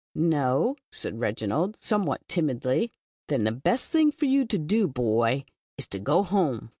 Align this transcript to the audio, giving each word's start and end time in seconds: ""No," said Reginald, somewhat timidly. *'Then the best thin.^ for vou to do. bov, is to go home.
""No," 0.15 0.77
said 0.89 1.19
Reginald, 1.19 1.75
somewhat 1.79 2.27
timidly. 2.27 2.91
*'Then 3.27 3.43
the 3.43 3.51
best 3.51 3.89
thin.^ 3.89 4.11
for 4.11 4.25
vou 4.25 4.47
to 4.47 4.57
do. 4.57 4.87
bov, 4.87 5.45
is 5.77 5.85
to 5.89 5.99
go 5.99 6.23
home. 6.23 6.69